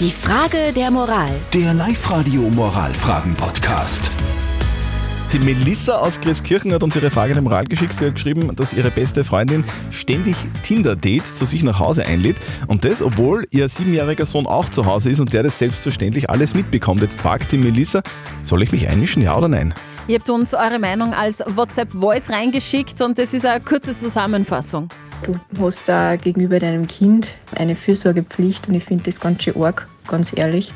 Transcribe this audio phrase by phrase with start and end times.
[0.00, 1.30] Die Frage der Moral.
[1.52, 4.10] Der Live-Radio Moralfragen-Podcast.
[5.32, 7.94] Die Melissa aus Grieskirchen hat uns ihre Frage in der Moral geschickt.
[7.96, 9.62] Sie hat geschrieben, dass ihre beste Freundin
[9.92, 10.34] ständig
[10.64, 12.38] Tinder-Dates zu sich nach Hause einlädt.
[12.66, 16.56] Und das, obwohl ihr siebenjähriger Sohn auch zu Hause ist und der das selbstverständlich alles
[16.56, 17.00] mitbekommt.
[17.00, 18.02] Jetzt fragt die Melissa,
[18.42, 19.74] soll ich mich einmischen, ja oder nein?
[20.06, 24.88] Ihr habt uns eure Meinung als WhatsApp-Voice reingeschickt und das ist eine kurze Zusammenfassung.
[25.22, 25.34] Du
[25.64, 30.36] hast da gegenüber deinem Kind eine Fürsorgepflicht und ich finde das ganz schön arg, ganz
[30.36, 30.74] ehrlich,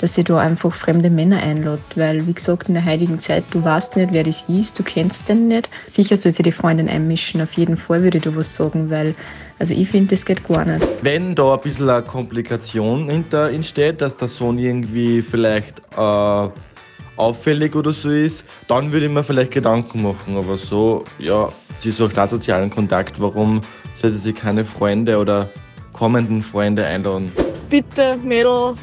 [0.00, 3.64] dass sie da einfach fremde Männer einlädt, weil wie gesagt in der heutigen Zeit, du
[3.64, 5.70] weißt nicht, wer das ist, du kennst den nicht.
[5.86, 9.14] Sicher soll sich die Freundin einmischen, auf jeden Fall würde ich da was sagen, weil
[9.58, 10.86] also ich finde, das geht gar nicht.
[11.00, 16.48] Wenn da ein bisschen eine Komplikation hinter entsteht, dass der Sohn irgendwie vielleicht äh,
[17.16, 20.36] auffällig oder so ist, dann würde ich mir vielleicht Gedanken machen.
[20.36, 21.48] Aber so, ja,
[21.78, 23.20] sie sucht auch sozialen Kontakt.
[23.20, 23.60] Warum
[24.00, 25.48] sollte sie keine Freunde oder
[25.92, 27.32] kommenden Freunde einladen?
[27.68, 28.74] bitte, Mädel,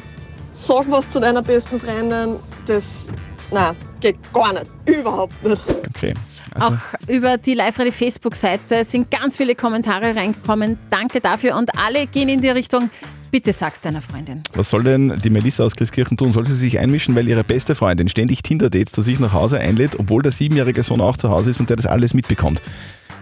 [0.52, 2.36] sag was zu deiner besten Freundin.
[2.66, 2.84] Das,
[3.50, 4.66] nein, geht gar nicht.
[4.86, 5.62] Überhaupt nicht.
[5.88, 6.14] Okay.
[6.54, 10.78] Also, Auch über die Live-Radio-Facebook-Seite sind ganz viele Kommentare reingekommen.
[10.90, 12.90] Danke dafür und alle gehen in die Richtung,
[13.34, 14.44] bitte sag's deiner Freundin.
[14.54, 16.32] was soll denn die Melissa aus Grieskirchen tun?
[16.32, 19.98] Soll sie sich einmischen, weil ihre beste Freundin ständig Tinder-Dates zu sich nach Hause einlädt,
[19.98, 22.62] obwohl der siebenjährige Sohn auch zu Hause ist und der das alles mitbekommt?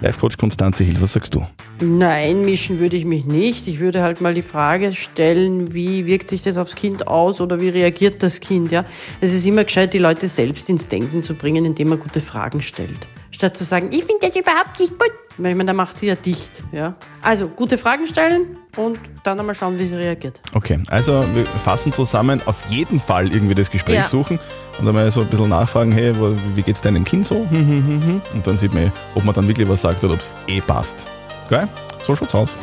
[0.02, 1.46] Live-Coach Konstanze Hill, was sagst du?
[1.80, 3.66] Nein, mischen würde ich mich nicht.
[3.66, 7.62] Ich würde halt mal die Frage stellen, wie wirkt sich das aufs Kind aus oder
[7.62, 8.84] wie reagiert das Kind, ja?
[9.22, 12.60] Es ist immer gescheit, die Leute selbst ins Denken zu bringen, indem man gute Fragen
[12.60, 13.08] stellt.
[13.32, 15.10] Statt zu sagen, ich finde das überhaupt nicht gut.
[15.38, 16.94] Weil ich meine, da macht sie ja dicht, ja?
[17.22, 20.40] Also, gute Fragen stellen und dann einmal schauen, wie sie reagiert.
[20.52, 24.04] Okay, also wir fassen zusammen, auf jeden Fall irgendwie das Gespräch Ja.
[24.04, 24.38] suchen
[24.78, 26.12] und einmal so ein bisschen nachfragen, hey,
[26.54, 27.36] wie geht's deinem Kind so?
[27.36, 28.22] Hm, hm, hm.
[28.34, 31.06] Und dann sieht man, ob man dann wirklich was sagt oder ob es eh passt.
[31.48, 31.66] Geil?
[32.02, 32.54] So schaut's aus.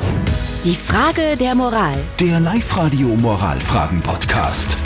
[0.63, 1.97] Die Frage der Moral.
[2.19, 4.77] Der Live-Radio Moralfragen-Podcast.